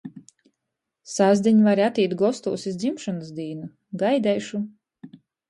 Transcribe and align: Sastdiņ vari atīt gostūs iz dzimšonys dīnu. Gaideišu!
Sastdiņ 1.15 1.59
vari 1.67 1.83
atīt 1.89 2.15
gostūs 2.23 2.65
iz 2.73 2.81
dzimšonys 2.85 3.31
dīnu. 3.37 3.71
Gaideišu! 4.07 4.65